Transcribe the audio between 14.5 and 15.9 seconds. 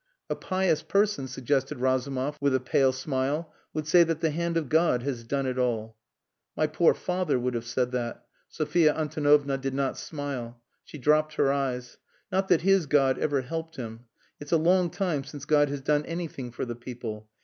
a long time since God has